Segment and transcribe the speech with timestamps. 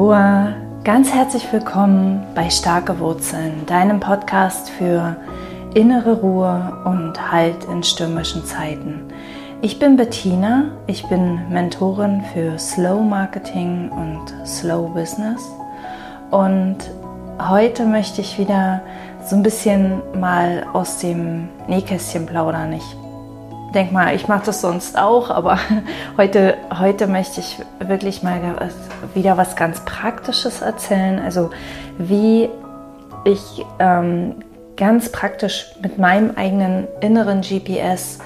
[0.00, 5.14] Hallo, ganz herzlich willkommen bei Starke Wurzeln, deinem Podcast für
[5.74, 9.02] innere Ruhe und Halt in stürmischen Zeiten.
[9.60, 15.42] Ich bin Bettina, ich bin Mentorin für Slow Marketing und Slow Business
[16.30, 16.78] und
[17.38, 18.80] heute möchte ich wieder
[19.26, 22.72] so ein bisschen mal aus dem Nähkästchen plaudern.
[22.72, 22.96] Ich
[23.74, 25.58] denk mal, ich mache das sonst auch, aber
[26.16, 28.40] heute, heute möchte ich wirklich mal
[29.14, 31.20] wieder was ganz Praktisches erzählen.
[31.20, 31.50] Also
[31.98, 32.48] wie
[33.24, 34.36] ich ähm,
[34.76, 38.18] ganz praktisch mit meinem eigenen inneren GPS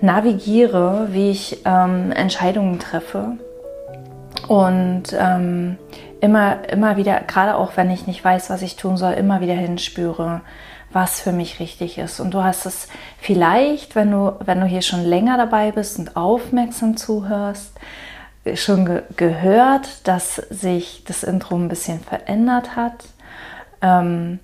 [0.00, 3.38] navigiere, wie ich ähm, Entscheidungen treffe
[4.46, 5.78] und ähm,
[6.20, 9.54] immer, immer wieder, gerade auch wenn ich nicht weiß, was ich tun soll, immer wieder
[9.54, 10.42] hinspüre,
[10.96, 12.20] was für mich richtig ist.
[12.20, 12.88] Und du hast es
[13.18, 17.78] vielleicht, wenn du, wenn du hier schon länger dabei bist und aufmerksam zuhörst,
[18.54, 23.04] schon ge gehört, dass sich das Intro ein bisschen verändert hat.
[23.82, 24.38] Ähm,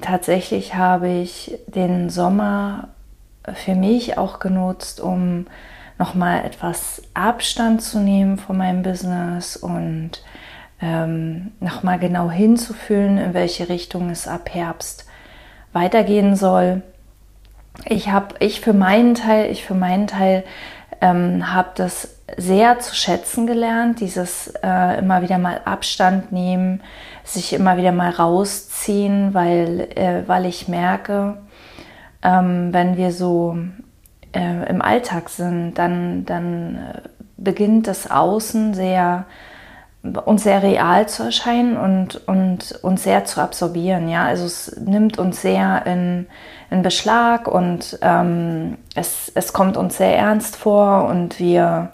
[0.00, 2.90] tatsächlich habe ich den Sommer
[3.52, 5.48] für mich auch genutzt, um
[5.98, 10.22] nochmal etwas Abstand zu nehmen von meinem Business und
[10.80, 15.06] ähm, nochmal genau hinzufühlen, in welche Richtung es ab Herbst
[15.72, 16.82] weitergehen soll.
[17.86, 20.44] Ich habe, ich für meinen Teil, ich für meinen Teil
[21.00, 26.80] ähm, habe das sehr zu schätzen gelernt, dieses äh, immer wieder mal Abstand nehmen,
[27.24, 31.38] sich immer wieder mal rausziehen, weil, äh, weil ich merke,
[32.22, 33.58] ähm, wenn wir so
[34.32, 39.26] äh, im Alltag sind, dann, dann äh, beginnt das Außen sehr
[40.02, 44.08] uns sehr real zu erscheinen und, und uns sehr zu absorbieren.
[44.08, 44.24] Ja?
[44.24, 46.26] Also es nimmt uns sehr in,
[46.70, 51.92] in Beschlag und ähm, es, es kommt uns sehr ernst vor und wir,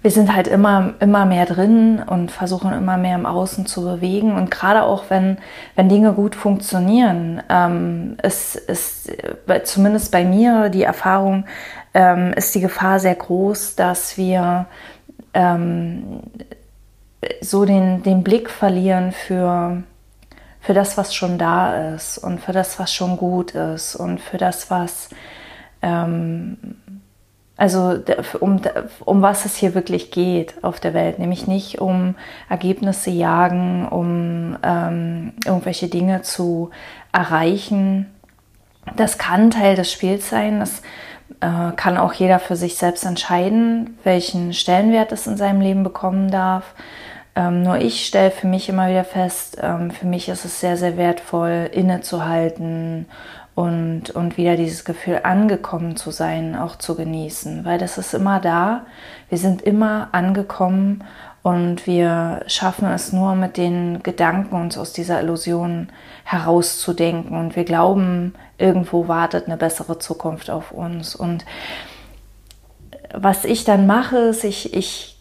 [0.00, 4.34] wir sind halt immer, immer mehr drin und versuchen immer mehr im Außen zu bewegen.
[4.34, 5.36] Und gerade auch wenn,
[5.74, 9.12] wenn Dinge gut funktionieren, ähm, ist, ist
[9.64, 11.44] zumindest bei mir die Erfahrung,
[11.92, 14.66] ähm, ist die Gefahr sehr groß, dass wir
[15.36, 16.22] ähm,
[17.42, 19.82] so den, den Blick verlieren für,
[20.60, 24.38] für das, was schon da ist und für das, was schon gut ist und für
[24.38, 25.10] das, was,
[25.82, 26.56] ähm,
[27.58, 27.98] also
[28.40, 28.60] um,
[29.04, 32.14] um was es hier wirklich geht auf der Welt, nämlich nicht um
[32.48, 36.70] Ergebnisse jagen, um ähm, irgendwelche Dinge zu
[37.12, 38.06] erreichen.
[38.96, 40.80] Das kann Teil des Spiels sein, das
[41.40, 46.30] äh, kann auch jeder für sich selbst entscheiden, welchen Stellenwert es in seinem Leben bekommen
[46.30, 46.74] darf.
[47.34, 50.76] Ähm, nur ich stelle für mich immer wieder fest, ähm, für mich ist es sehr,
[50.76, 53.06] sehr wertvoll, innezuhalten
[53.54, 58.40] und, und wieder dieses Gefühl angekommen zu sein, auch zu genießen, weil das ist immer
[58.40, 58.86] da.
[59.28, 61.04] Wir sind immer angekommen
[61.42, 65.88] und wir schaffen es nur mit den Gedanken, uns aus dieser Illusion
[66.24, 71.14] herauszudenken und wir glauben, irgendwo wartet eine bessere Zukunft auf uns.
[71.14, 71.44] Und
[73.12, 75.18] was ich dann mache, ist, ich, ich,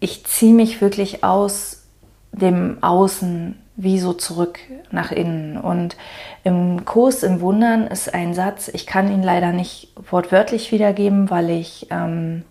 [0.00, 1.84] ich ziehe mich wirklich aus
[2.32, 4.58] dem Außen wie so zurück
[4.90, 5.56] nach innen.
[5.56, 5.96] Und
[6.44, 11.50] im Kurs im Wundern ist ein Satz, ich kann ihn leider nicht wortwörtlich wiedergeben, weil
[11.50, 12.44] ich, ähm,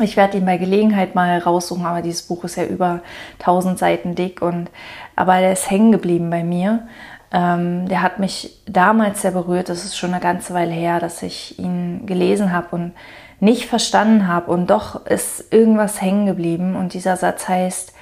[0.00, 3.00] ich werde ihn bei Gelegenheit mal raussuchen, aber dieses Buch ist ja über
[3.38, 4.70] 1000 Seiten dick und,
[5.16, 6.86] aber der ist hängen geblieben bei mir.
[7.32, 9.68] Ähm, der hat mich damals sehr berührt.
[9.68, 12.92] Das ist schon eine ganze Weile her, dass ich ihn gelesen habe und
[13.38, 14.50] nicht verstanden habe.
[14.50, 16.76] Und doch ist irgendwas hängen geblieben.
[16.76, 17.94] Und dieser Satz heißt,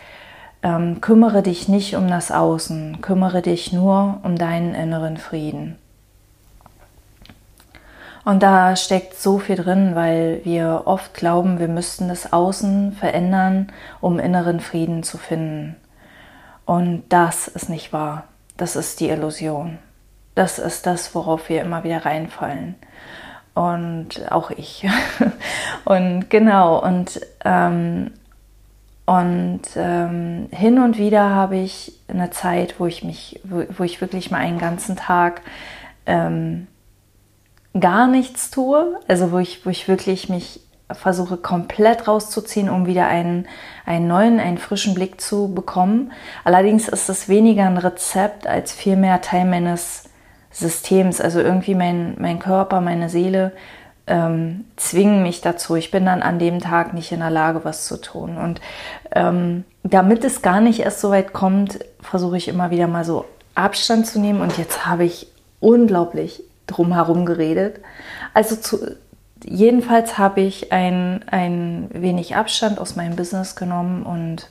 [0.62, 5.76] ähm, kümmere dich nicht um das Außen, kümmere dich nur um deinen inneren Frieden.
[8.24, 13.72] Und da steckt so viel drin, weil wir oft glauben, wir müssten das Außen verändern,
[14.00, 15.76] um inneren Frieden zu finden.
[16.66, 18.24] Und das ist nicht wahr.
[18.58, 19.78] Das ist die Illusion.
[20.34, 22.74] Das ist das, worauf wir immer wieder reinfallen.
[23.54, 24.86] Und auch ich.
[25.84, 28.10] und genau, und, ähm,
[29.06, 34.00] und ähm, hin und wieder habe ich eine Zeit, wo ich mich, wo, wo ich
[34.00, 35.40] wirklich mal einen ganzen Tag
[36.04, 36.66] ähm,
[37.78, 40.60] gar nichts tue, also wo ich, wo ich wirklich mich
[40.92, 43.46] versuche komplett rauszuziehen, um wieder einen,
[43.84, 46.12] einen neuen, einen frischen Blick zu bekommen.
[46.44, 50.04] Allerdings ist es weniger ein Rezept als vielmehr Teil meines
[50.50, 51.20] Systems.
[51.20, 53.52] Also irgendwie mein, mein Körper, meine Seele
[54.06, 55.76] ähm, zwingen mich dazu.
[55.76, 58.38] Ich bin dann an dem Tag nicht in der Lage, was zu tun.
[58.38, 58.60] Und
[59.14, 63.26] ähm, damit es gar nicht erst so weit kommt, versuche ich immer wieder mal so
[63.54, 64.40] Abstand zu nehmen.
[64.40, 65.28] Und jetzt habe ich
[65.60, 67.80] unglaublich drum herum geredet.
[68.32, 68.96] Also zu,
[69.44, 74.50] jedenfalls habe ich ein, ein wenig Abstand aus meinem Business genommen und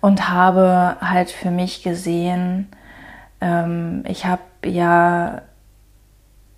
[0.00, 2.68] und habe halt für mich gesehen,
[3.40, 5.42] ähm, ich habe ja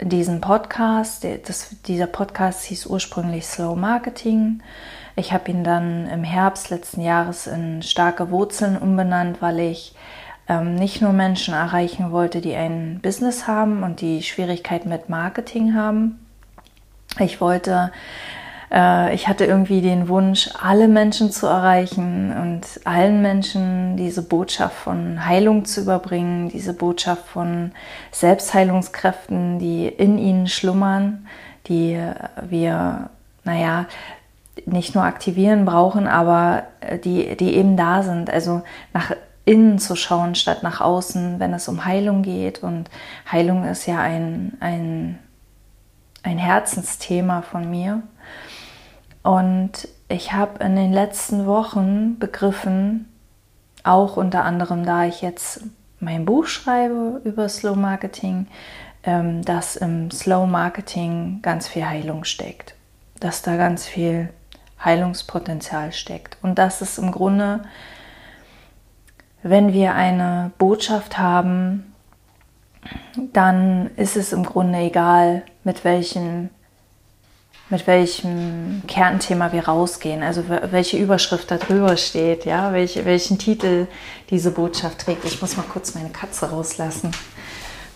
[0.02, 4.62] diesen Podcast, das, dieser Podcast hieß ursprünglich Slow Marketing.
[5.16, 9.94] Ich habe ihn dann im Herbst letzten Jahres in starke Wurzeln umbenannt, weil ich
[10.48, 15.74] ähm, nicht nur Menschen erreichen wollte, die ein Business haben und die Schwierigkeiten mit Marketing
[15.74, 16.26] haben.
[17.20, 17.92] Ich wollte
[18.70, 24.76] äh, ich hatte irgendwie den Wunsch, alle Menschen zu erreichen und allen Menschen diese Botschaft
[24.76, 27.72] von Heilung zu überbringen, diese Botschaft von
[28.12, 31.26] Selbstheilungskräften, die in ihnen schlummern,
[31.66, 32.00] die
[32.48, 33.10] wir,
[33.44, 33.86] naja,
[34.66, 36.64] nicht nur aktivieren brauchen, aber
[37.04, 38.30] die, die eben da sind.
[38.30, 38.62] Also
[38.92, 39.12] nach
[39.44, 42.62] innen zu schauen statt nach außen, wenn es um Heilung geht.
[42.62, 42.90] Und
[43.30, 45.18] Heilung ist ja ein, ein,
[46.22, 48.02] ein Herzensthema von mir.
[49.22, 53.06] Und ich habe in den letzten Wochen begriffen,
[53.84, 55.62] auch unter anderem, da ich jetzt
[56.00, 58.46] mein Buch schreibe über Slow Marketing,
[59.02, 62.74] ähm, dass im Slow Marketing ganz viel Heilung steckt,
[63.20, 64.30] dass da ganz viel
[64.82, 67.62] Heilungspotenzial steckt und dass es im Grunde,
[69.42, 71.89] wenn wir eine Botschaft haben,
[73.32, 76.50] dann ist es im Grunde egal, mit welchen
[77.70, 83.86] mit welchem Kernthema wir rausgehen, also welche Überschrift da drüber steht, ja, welche, welchen Titel
[84.28, 85.24] diese Botschaft trägt.
[85.24, 87.12] Ich muss mal kurz meine Katze rauslassen.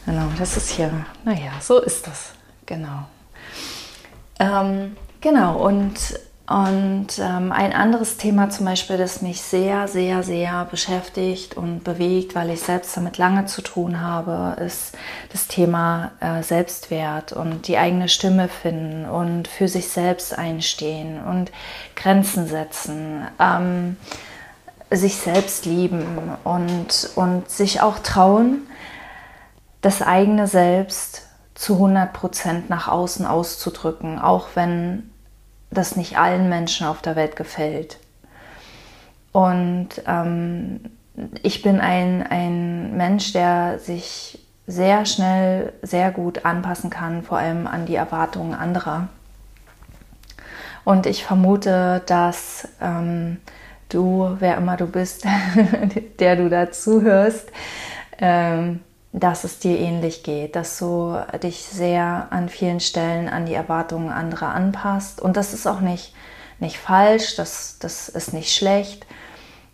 [0.07, 0.93] Genau, das ist hier,
[1.25, 2.35] naja, so ist das,
[2.67, 3.07] genau.
[4.39, 10.67] Ähm, genau, und und ähm, ein anderes Thema zum Beispiel, das mich sehr, sehr, sehr
[10.67, 14.95] beschäftigt und bewegt, weil ich selbst damit lange zu tun habe, ist
[15.33, 21.51] das Thema äh, Selbstwert und die eigene Stimme finden und für sich selbst einstehen und
[21.97, 23.97] Grenzen setzen, ähm,
[24.91, 28.67] sich selbst lieben und, und sich auch trauen,
[29.81, 31.23] das eigene Selbst
[31.55, 35.11] zu 100 Prozent nach außen auszudrücken, auch wenn
[35.75, 37.99] das nicht allen Menschen auf der Welt gefällt.
[39.33, 40.81] Und ähm,
[41.43, 47.67] ich bin ein, ein Mensch, der sich sehr schnell, sehr gut anpassen kann, vor allem
[47.67, 49.09] an die Erwartungen anderer.
[50.85, 53.39] Und ich vermute, dass ähm,
[53.89, 55.27] du, wer immer du bist,
[56.19, 57.51] der du dazu hörst,
[58.19, 58.81] ähm,
[59.17, 64.11] dass es dir ähnlich geht, dass du dich sehr an vielen Stellen an die Erwartungen
[64.11, 65.21] anderer anpasst.
[65.21, 66.13] Und das ist auch nicht,
[66.59, 69.07] nicht falsch, das, das ist nicht schlecht.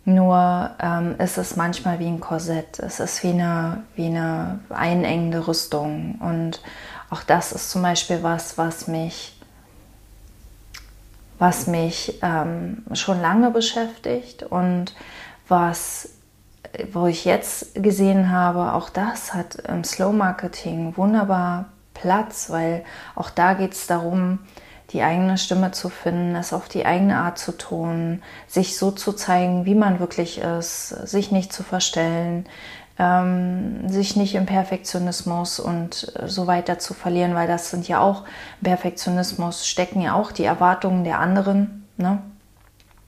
[0.05, 2.77] Nur ähm, ist es manchmal wie ein Korsett.
[2.77, 6.19] Es ist wie eine, wie eine einengende Rüstung.
[6.19, 6.61] Und
[7.09, 9.39] auch das ist zum Beispiel was, was mich,
[11.39, 14.93] was mich ähm, schon lange beschäftigt und
[15.47, 16.09] was
[16.91, 22.83] wo ich jetzt gesehen habe, auch das hat im Slow Marketing wunderbar Platz, weil
[23.15, 24.39] auch da geht es darum,
[24.91, 29.13] die eigene Stimme zu finden, es auf die eigene Art zu tun, sich so zu
[29.13, 32.45] zeigen, wie man wirklich ist, sich nicht zu verstellen,
[32.99, 38.23] ähm, sich nicht im Perfektionismus und so weiter zu verlieren, weil das sind ja auch
[38.61, 41.87] Perfektionismus, stecken ja auch die Erwartungen der anderen.
[41.97, 42.21] Ne?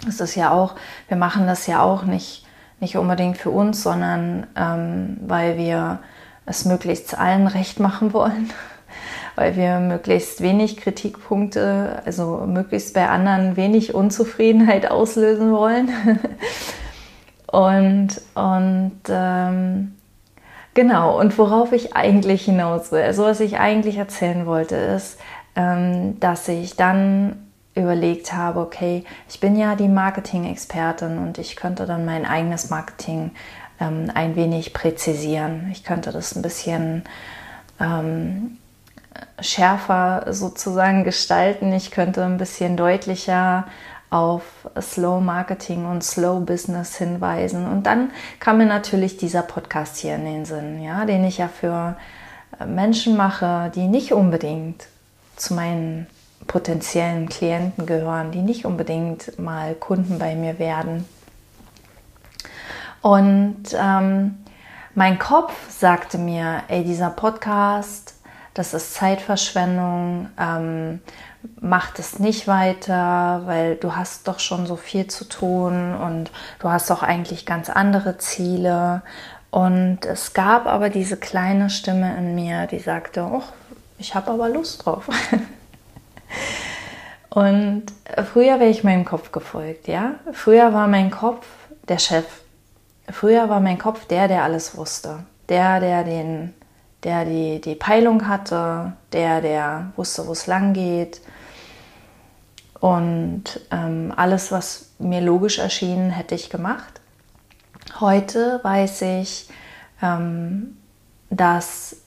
[0.07, 0.75] Es ist ja auch,
[1.09, 2.45] wir machen das ja auch nicht
[2.83, 5.99] nicht unbedingt für uns, sondern ähm, weil wir
[6.45, 8.51] es möglichst allen recht machen wollen,
[9.35, 15.89] weil wir möglichst wenig Kritikpunkte, also möglichst bei anderen wenig Unzufriedenheit auslösen wollen.
[17.47, 19.95] und und ähm,
[20.73, 25.17] genau, und worauf ich eigentlich hinaus will, also was ich eigentlich erzählen wollte, ist,
[25.55, 31.85] ähm, dass ich dann überlegt habe, okay, ich bin ja die Marketing-Expertin und ich könnte
[31.85, 33.31] dann mein eigenes Marketing
[33.79, 35.69] ähm, ein wenig präzisieren.
[35.71, 37.03] Ich könnte das ein bisschen
[37.79, 38.57] ähm,
[39.39, 41.73] schärfer sozusagen gestalten.
[41.73, 43.65] Ich könnte ein bisschen deutlicher
[44.09, 44.43] auf
[44.79, 47.65] Slow Marketing und Slow Business hinweisen.
[47.67, 51.47] Und dann kam mir natürlich dieser Podcast hier in den Sinn, ja, den ich ja
[51.47, 51.97] für
[52.59, 54.85] äh, Menschen mache, die nicht unbedingt
[55.35, 56.05] zu meinen
[56.47, 61.05] potenziellen Klienten gehören, die nicht unbedingt mal Kunden bei mir werden.
[63.01, 64.37] Und ähm,
[64.95, 68.15] mein Kopf sagte mir, ey, dieser Podcast,
[68.53, 71.01] das ist Zeitverschwendung, ähm,
[71.59, 76.69] mach das nicht weiter, weil du hast doch schon so viel zu tun und du
[76.69, 79.01] hast doch eigentlich ganz andere Ziele.
[79.51, 83.29] Und es gab aber diese kleine Stimme in mir, die sagte,
[83.97, 85.09] ich habe aber Lust drauf.
[87.33, 87.85] Und
[88.31, 90.15] früher wäre ich meinem Kopf gefolgt, ja.
[90.33, 91.47] Früher war mein Kopf
[91.87, 92.25] der Chef.
[93.09, 95.23] früher war mein Kopf der, der alles wusste.
[95.49, 96.53] Der, der den,
[97.03, 101.21] der die, die Peilung hatte, der, der wusste, wo es lang geht.
[102.79, 107.01] Und ähm, alles, was mir logisch erschien, hätte ich gemacht.
[107.99, 109.49] Heute weiß ich,
[110.03, 110.77] ähm,
[111.31, 112.02] dass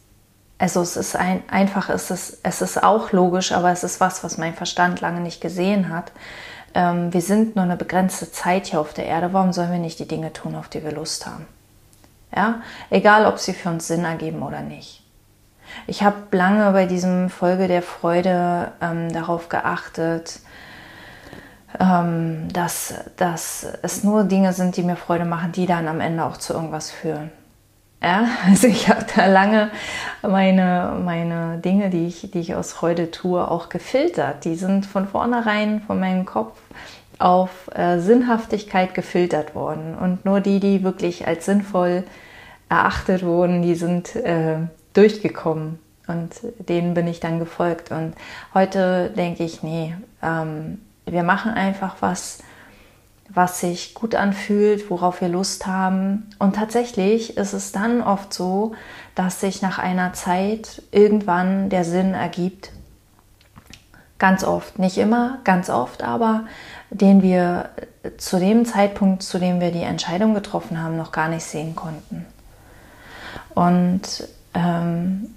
[0.58, 4.24] also es ist ein, einfach, es ist, es ist auch logisch, aber es ist was,
[4.24, 6.12] was mein Verstand lange nicht gesehen hat.
[6.74, 9.32] Ähm, wir sind nur eine begrenzte Zeit hier auf der Erde.
[9.32, 11.46] Warum sollen wir nicht die Dinge tun, auf die wir Lust haben?
[12.34, 15.02] Ja, egal, ob sie für uns Sinn ergeben oder nicht.
[15.86, 20.40] Ich habe lange bei diesem Folge der Freude ähm, darauf geachtet,
[21.78, 26.24] ähm, dass, dass es nur Dinge sind, die mir Freude machen, die dann am Ende
[26.24, 27.30] auch zu irgendwas führen.
[28.02, 29.70] Ja, also ich habe da lange
[30.22, 34.44] meine, meine Dinge, die ich, die ich aus Freude tue, auch gefiltert.
[34.44, 36.58] Die sind von vornherein von meinem Kopf
[37.18, 39.96] auf äh, Sinnhaftigkeit gefiltert worden.
[39.96, 42.04] Und nur die, die wirklich als sinnvoll
[42.68, 44.58] erachtet wurden, die sind äh,
[44.92, 45.78] durchgekommen.
[46.08, 46.34] Und
[46.68, 47.90] denen bin ich dann gefolgt.
[47.90, 48.14] Und
[48.54, 52.38] heute denke ich, nee, ähm, wir machen einfach was,
[53.28, 56.30] was sich gut anfühlt, worauf wir Lust haben.
[56.38, 58.74] Und tatsächlich ist es dann oft so,
[59.14, 62.72] dass sich nach einer Zeit irgendwann der Sinn ergibt.
[64.18, 66.44] Ganz oft, nicht immer, ganz oft, aber
[66.90, 67.70] den wir
[68.16, 72.24] zu dem Zeitpunkt, zu dem wir die Entscheidung getroffen haben, noch gar nicht sehen konnten.
[73.54, 75.34] Und, ähm,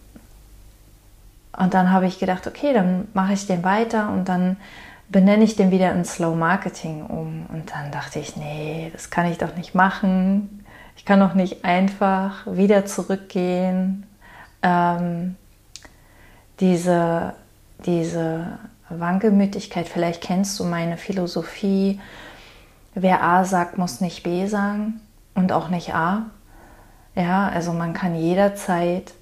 [1.57, 4.57] und dann habe ich gedacht, okay, dann mache ich den weiter und dann
[5.09, 7.45] benenne ich den wieder in Slow Marketing um.
[7.51, 10.63] Und dann dachte ich, nee, das kann ich doch nicht machen.
[10.95, 14.05] Ich kann doch nicht einfach wieder zurückgehen.
[14.61, 15.35] Ähm,
[16.59, 17.33] diese,
[17.85, 21.99] diese Wankelmütigkeit, vielleicht kennst du meine Philosophie,
[22.95, 24.99] wer A sagt, muss nicht B sagen
[25.35, 26.25] und auch nicht A.
[27.15, 29.13] Ja, also man kann jederzeit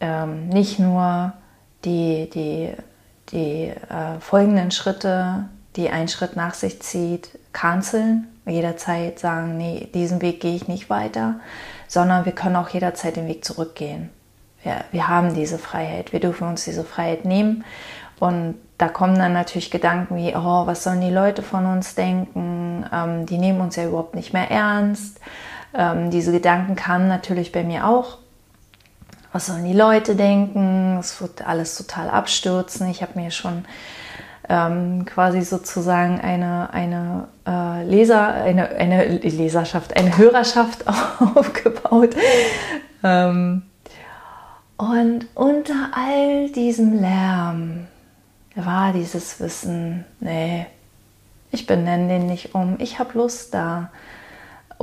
[0.00, 1.32] ähm, nicht nur
[1.84, 2.72] die, die
[3.32, 5.44] die äh, folgenden Schritte,
[5.76, 10.90] die ein Schritt nach sich zieht, canceln, jederzeit sagen, nee, diesen Weg gehe ich nicht
[10.90, 11.40] weiter,
[11.88, 14.10] sondern wir können auch jederzeit den Weg zurückgehen.
[14.62, 17.64] Wir, wir haben diese Freiheit, wir dürfen uns diese Freiheit nehmen
[18.20, 22.84] und da kommen dann natürlich Gedanken wie, oh, was sollen die Leute von uns denken?
[22.92, 25.20] Ähm, die nehmen uns ja überhaupt nicht mehr ernst.
[25.74, 28.18] Ähm, diese Gedanken kamen natürlich bei mir auch
[29.34, 32.88] was sollen die Leute denken, es wird alles total abstürzen.
[32.88, 33.64] Ich habe mir schon
[34.48, 40.84] ähm, quasi sozusagen eine, eine äh, Leser, eine, eine Leserschaft, eine Hörerschaft
[41.34, 42.14] aufgebaut.
[43.02, 43.62] Ähm,
[44.76, 47.88] und unter all diesem Lärm
[48.54, 50.64] war dieses Wissen, nee,
[51.50, 53.90] ich benenne den nicht um, ich habe Lust da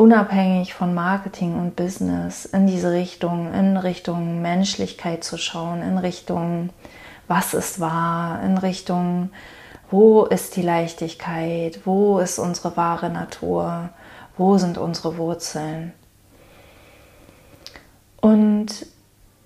[0.01, 6.71] unabhängig von Marketing und Business in diese Richtung, in Richtung Menschlichkeit zu schauen, in Richtung,
[7.27, 9.29] was ist wahr, in Richtung,
[9.91, 13.89] wo ist die Leichtigkeit, wo ist unsere wahre Natur,
[14.39, 15.93] wo sind unsere Wurzeln.
[18.21, 18.87] Und,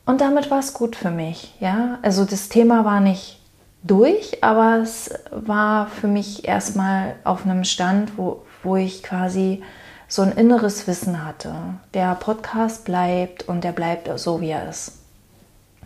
[0.05, 1.53] und damit war es gut für mich.
[1.59, 1.99] Ja?
[2.01, 3.41] Also das Thema war nicht
[3.83, 9.61] durch, aber es war für mich erstmal auf einem Stand, wo, wo ich quasi
[10.07, 11.53] so ein inneres Wissen hatte.
[11.93, 14.99] Der Podcast bleibt und der bleibt so, wie er ist.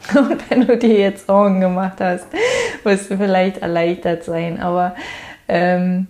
[0.16, 2.26] Und wenn du dir jetzt Sorgen gemacht hast,
[2.84, 4.62] wirst du vielleicht erleichtert sein.
[4.62, 4.96] Aber
[5.50, 6.08] ähm,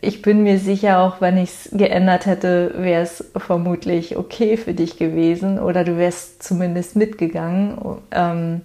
[0.00, 4.74] ich bin mir sicher, auch wenn ich es geändert hätte, wäre es vermutlich okay für
[4.74, 7.78] dich gewesen oder du wärst zumindest mitgegangen.
[8.10, 8.62] Ähm,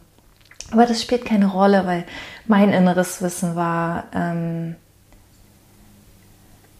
[0.71, 2.03] aber das spielt keine Rolle, weil
[2.45, 4.75] mein inneres Wissen war, ähm,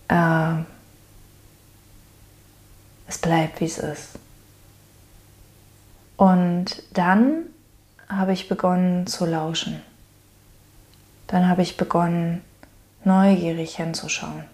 [0.10, 0.64] äh,
[3.08, 4.20] es bleibt, wie es ist.
[6.18, 7.46] Und dann
[8.10, 9.82] habe ich begonnen zu lauschen.
[11.28, 12.42] Dann habe ich begonnen,
[13.04, 14.46] neugierig hinzuschauen.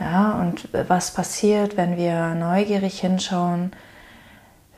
[0.00, 3.72] Ja, und was passiert, wenn wir neugierig hinschauen?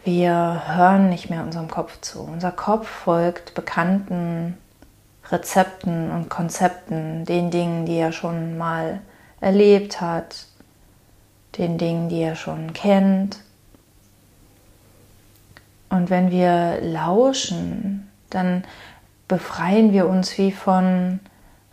[0.05, 2.21] Wir hören nicht mehr unserem Kopf zu.
[2.21, 4.57] Unser Kopf folgt bekannten
[5.31, 9.01] Rezepten und Konzepten, den Dingen, die er schon mal
[9.41, 10.47] erlebt hat,
[11.59, 13.39] den Dingen, die er schon kennt.
[15.89, 18.65] Und wenn wir lauschen, dann
[19.29, 21.21] befreien wir uns wie von,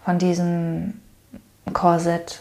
[0.03, 1.01] von diesem
[1.73, 2.39] Korsett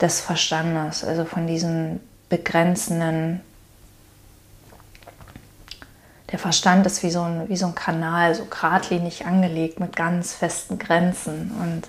[0.00, 3.40] des Verstandes, also von diesem begrenzenden.
[6.30, 10.32] Der Verstand ist wie so ein, wie so ein Kanal, so geradlinig angelegt mit ganz
[10.32, 11.52] festen Grenzen.
[11.60, 11.88] Und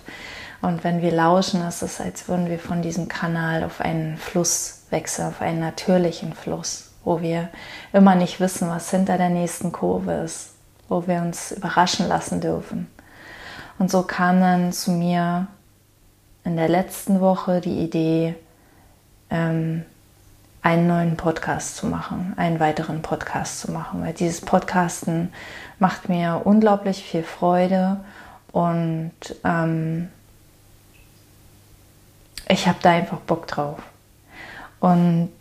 [0.63, 4.84] und wenn wir lauschen, ist es, als würden wir von diesem Kanal auf einen Fluss
[4.91, 7.50] wechseln auf einen natürlichen Fluss, wo wir
[7.91, 10.51] immer nicht wissen, was hinter der nächsten Kurve ist,
[10.88, 12.89] wo wir uns überraschen lassen dürfen.
[13.77, 15.48] Und so kam dann zu mir
[16.46, 18.34] in der letzten Woche die Idee,
[19.29, 19.84] ähm,
[20.62, 25.34] einen neuen Podcast zu machen, einen weiteren Podcast zu machen, weil dieses Podcasten
[25.77, 27.98] macht mir unglaublich viel Freude
[28.53, 29.12] und
[29.43, 30.08] ähm,
[32.48, 33.80] ich habe da einfach Bock drauf.
[34.80, 35.32] Und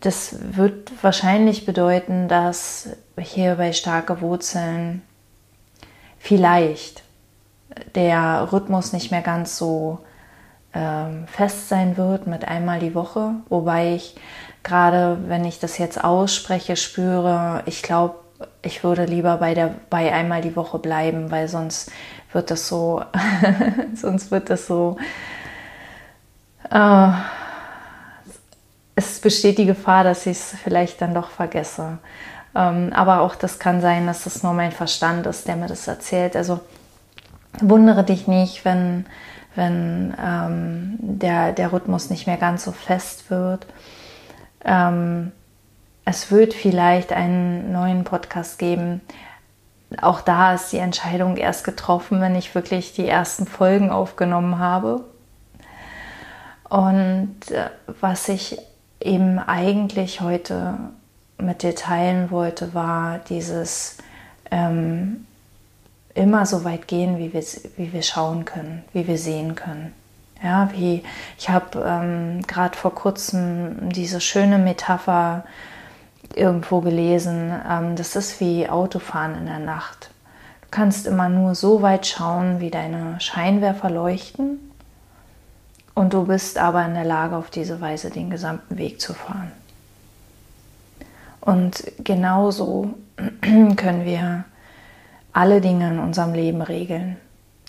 [0.00, 5.02] das wird wahrscheinlich bedeuten, dass hier bei starke Wurzeln
[6.18, 7.02] vielleicht
[7.94, 9.98] der Rhythmus nicht mehr ganz so
[10.74, 14.16] ähm, fest sein wird mit einmal die Woche, wobei ich
[14.62, 18.16] gerade, wenn ich das jetzt ausspreche, spüre, ich glaube,
[18.62, 21.90] ich würde lieber bei der bei einmal die Woche bleiben, weil sonst
[22.32, 23.02] wird das so,
[23.94, 24.98] sonst wird das so.
[26.70, 27.08] Äh,
[28.94, 31.98] es besteht die Gefahr, dass ich es vielleicht dann doch vergesse.
[32.54, 35.86] Ähm, aber auch das kann sein, dass das nur mein Verstand ist, der mir das
[35.86, 36.34] erzählt.
[36.34, 36.60] Also
[37.60, 39.06] wundere dich nicht, wenn,
[39.54, 43.66] wenn ähm, der, der Rhythmus nicht mehr ganz so fest wird.
[44.64, 45.32] Ähm,
[46.06, 49.02] es wird vielleicht einen neuen Podcast geben.
[50.00, 55.04] Auch da ist die Entscheidung erst getroffen, wenn ich wirklich die ersten Folgen aufgenommen habe.
[56.68, 57.70] Und äh,
[58.00, 58.58] was ich
[59.00, 60.78] eben eigentlich heute
[61.38, 63.98] mit dir teilen wollte, war dieses
[64.50, 65.26] ähm,
[66.14, 67.42] immer so weit gehen, wie wir,
[67.76, 69.92] wie wir schauen können, wie wir sehen können.
[70.42, 71.02] Ja, wie
[71.38, 75.44] ich habe ähm, gerade vor kurzem diese schöne Metapher
[76.34, 77.52] irgendwo gelesen.
[77.68, 80.10] Ähm, das ist wie Autofahren in der Nacht.
[80.62, 84.65] Du kannst immer nur so weit schauen, wie deine Scheinwerfer leuchten.
[85.96, 89.50] Und du bist aber in der Lage, auf diese Weise den gesamten Weg zu fahren.
[91.40, 92.92] Und genauso
[93.40, 94.44] können wir
[95.32, 97.16] alle Dinge in unserem Leben regeln.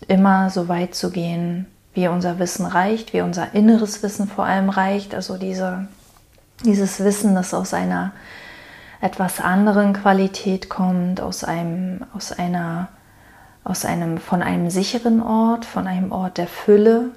[0.09, 4.67] Immer so weit zu gehen, wie unser Wissen reicht, wie unser inneres Wissen vor allem
[4.67, 5.15] reicht.
[5.15, 5.87] Also diese,
[6.65, 8.11] dieses Wissen, das aus einer
[8.99, 12.89] etwas anderen Qualität kommt, aus einem, aus einer,
[13.63, 17.11] aus einem, von einem sicheren Ort, von einem Ort der Fülle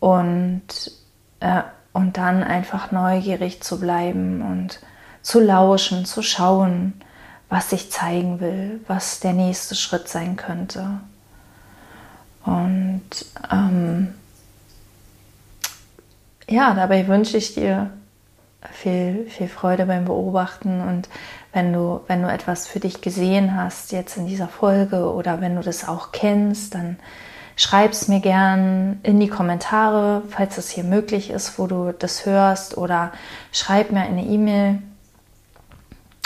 [0.00, 0.90] und,
[1.40, 4.80] äh, und dann einfach neugierig zu bleiben und
[5.22, 6.94] zu lauschen, zu schauen,
[7.48, 11.00] was sich zeigen will, was der nächste Schritt sein könnte.
[12.44, 13.10] Und
[13.50, 14.14] ähm,
[16.48, 17.90] ja, dabei wünsche ich dir
[18.72, 21.08] viel, viel Freude beim Beobachten und
[21.52, 25.56] wenn du, wenn du etwas für dich gesehen hast jetzt in dieser Folge oder wenn
[25.56, 26.98] du das auch kennst, dann
[27.58, 32.24] schreib es mir gern in die Kommentare, falls es hier möglich ist, wo du das
[32.24, 33.12] hörst oder
[33.52, 34.78] schreib mir eine E-Mail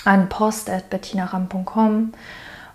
[0.04, 2.12] an post.bettinaram.com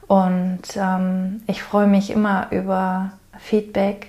[0.08, 4.08] und ähm, ich freue mich immer über Feedback.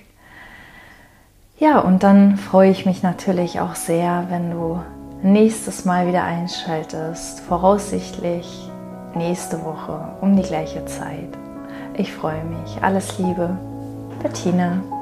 [1.58, 4.80] Ja, und dann freue ich mich natürlich auch sehr, wenn du
[5.22, 8.70] nächstes Mal wieder einschaltest, voraussichtlich
[9.14, 11.36] nächste Woche um die gleiche Zeit.
[11.94, 12.80] Ich freue mich.
[12.80, 13.58] Alles Liebe,
[14.22, 14.97] Bettina.